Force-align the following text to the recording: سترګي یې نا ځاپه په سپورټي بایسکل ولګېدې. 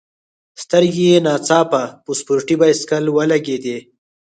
سترګي 0.63 1.05
یې 1.11 1.17
نا 1.25 1.33
ځاپه 1.47 1.83
په 2.03 2.11
سپورټي 2.19 2.55
بایسکل 2.61 3.03
ولګېدې. 3.11 3.77